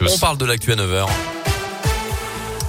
[0.00, 1.43] On parle de l'actu à 9h.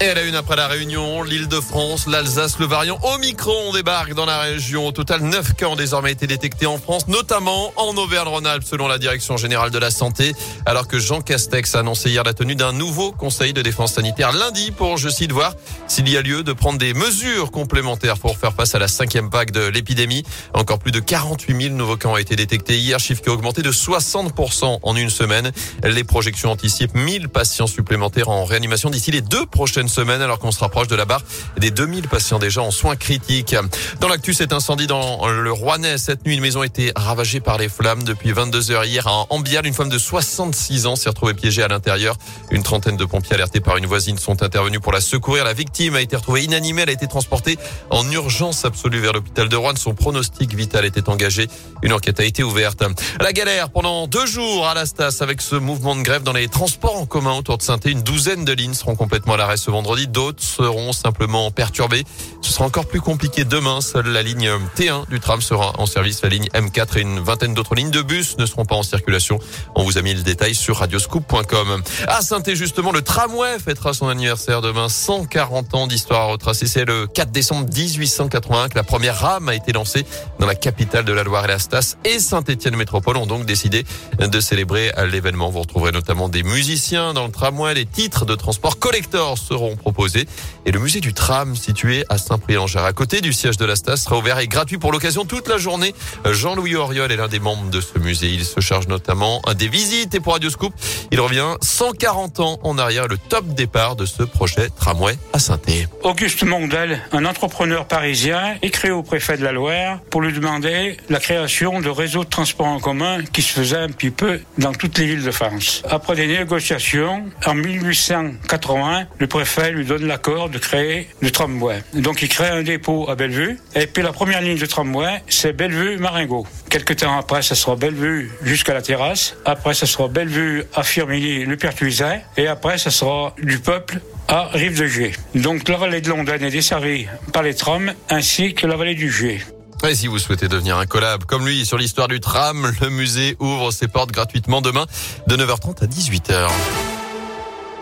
[0.05, 4.13] Et à la une après la Réunion, l'île de France, l'Alsace, le variant Omicron débarque
[4.13, 4.85] dans la région.
[4.85, 8.99] Au total, 9 cas ont désormais été détectés en France, notamment en Auvergne-Rhône-Alpes, selon la
[8.99, 10.35] Direction générale de la santé.
[10.67, 14.31] Alors que Jean Castex a annoncé hier la tenue d'un nouveau conseil de défense sanitaire
[14.31, 15.55] lundi pour, je cite, voir
[15.87, 19.29] s'il y a lieu de prendre des mesures complémentaires pour faire face à la cinquième
[19.29, 20.21] vague de l'épidémie.
[20.53, 23.63] Encore plus de 48 000 nouveaux cas ont été détectés hier, chiffre qui a augmenté
[23.63, 25.51] de 60% en une semaine.
[25.83, 30.51] Les projections anticipent 1000 patients supplémentaires en réanimation d'ici les deux prochaines semaine alors qu'on
[30.51, 31.21] se rapproche de la barre
[31.57, 33.55] des 2000 patients déjà en soins critiques.
[34.01, 35.97] Dans l'actu, cet incendie dans le Rouennais.
[35.97, 39.25] Cette nuit, une maison a été ravagée par les flammes depuis 22 heures hier à
[39.29, 39.65] Ambial.
[39.65, 42.17] Une femme de 66 ans s'est retrouvée piégée à l'intérieur.
[42.51, 45.45] Une trentaine de pompiers alertés par une voisine sont intervenus pour la secourir.
[45.45, 46.81] La victime a été retrouvée inanimée.
[46.81, 47.57] Elle a été transportée
[47.89, 49.75] en urgence absolue vers l'hôpital de Rouen.
[49.77, 51.47] Son pronostic vital était engagé.
[51.83, 52.83] Une enquête a été ouverte.
[53.21, 56.49] La galère pendant deux jours à la Stas avec ce mouvement de grève dans les
[56.49, 59.71] transports en commun autour de saint Une douzaine de lignes seront complètement à l'arrêt ce
[59.75, 60.07] vendredi.
[60.07, 62.05] D'autres seront simplement perturbées.
[62.41, 63.81] Ce sera encore plus compliqué demain.
[63.81, 66.21] Seule la ligne T1 du tram sera en service.
[66.23, 69.37] La ligne M4 et une vingtaine d'autres lignes de bus ne seront pas en circulation.
[69.75, 71.83] On vous a mis le détail sur radioscoop.com.
[72.07, 74.87] À saint justement, le tramway fêtera son anniversaire demain.
[74.87, 76.67] 140 ans d'histoire à retracer.
[76.67, 80.05] C'est le 4 décembre 1881 que la première rame a été lancée
[80.39, 83.83] dans la capitale de la Loire et la Stas et Saint-Étienne Métropole ont donc décidé
[84.19, 85.49] de célébrer l'événement.
[85.49, 87.73] Vous retrouverez notamment des musiciens dans le tramway.
[87.73, 90.27] Les titres de transport collector seront proposés
[90.65, 93.97] et le musée du tram situé à Saint-Prix-en-Cher à côté du siège de la Stas
[93.97, 95.95] sera ouvert et gratuit pour l'occasion toute la journée.
[96.23, 98.29] Jean-Louis Auriol est l'un des membres de ce musée.
[98.29, 100.73] Il se charge notamment des visites et pour Radio Scoop,
[101.11, 105.55] il revient 140 ans en arrière, le top départ de ce projet tramway à saint
[106.03, 111.19] Auguste Mondel, un entrepreneur parisien, écrit au préfet de la Loire pour lui demander la
[111.19, 114.97] création de réseaux de transport en commun qui se faisait un petit peu dans toutes
[114.97, 115.81] les villes de France.
[115.89, 121.83] Après des négociations, en 1880, le préfet lui donne l'accord de créer le tramway.
[121.93, 123.59] Donc il crée un dépôt à Bellevue.
[123.75, 126.45] Et puis la première ligne de tramway, c'est Bellevue-Maringot.
[126.69, 129.35] Quelques temps après, ça sera Bellevue jusqu'à la terrasse.
[129.45, 132.21] Après, ça sera Bellevue à Firminy, Pertuiset.
[132.37, 135.13] Et après, ça sera du peuple à Rive de Gier.
[135.35, 139.11] Donc la vallée de Londres est desservie par les trams ainsi que la vallée du
[139.11, 139.41] Gier.
[139.87, 143.35] Et si vous souhaitez devenir un collab comme lui sur l'histoire du tram, le musée
[143.39, 144.85] ouvre ses portes gratuitement demain
[145.27, 146.49] de 9h30 à 18h.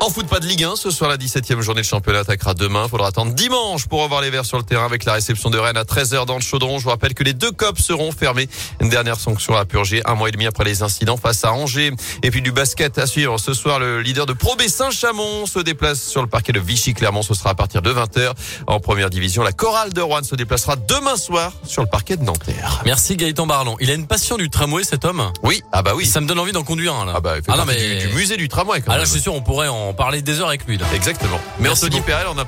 [0.05, 0.75] En foot, pas de Ligue 1.
[0.75, 2.89] Ce soir, la 17e journée de championnat attaquera demain.
[2.89, 5.77] Faudra attendre dimanche pour revoir les Verts sur le terrain avec la réception de Rennes
[5.77, 6.77] à 13h dans le chaudron.
[6.77, 8.49] Je vous rappelle que les deux copes seront fermés.
[8.81, 11.93] Une dernière sanction à purger un mois et demi après les incidents face à Angers.
[12.21, 13.39] Et puis du basket à suivre.
[13.39, 17.21] Ce soir, le leader de Pro B Saint-Chamond se déplace sur le parquet de Vichy-Clermont.
[17.21, 18.33] Ce sera à partir de 20h.
[18.67, 22.23] En première division, la chorale de Rouen se déplacera demain soir sur le parquet de
[22.23, 22.81] Nanterre.
[22.83, 23.77] Merci Gaëtan Barlon.
[23.79, 26.05] Il a une passion du tramway, cet homme Oui, ah bah oui.
[26.05, 27.13] Ça me donne envie d'en conduire un, là.
[27.15, 28.95] Ah bah, il fait Ah non, partie mais- du, du musée du tramway quand Ah
[28.95, 29.05] là, même.
[29.05, 30.85] je suis sûr, on pourrait en parler des heures avec lui, là.
[30.93, 31.39] Exactement.
[31.59, 32.01] Mais Merci Anthony.
[32.01, 32.41] Perel, on a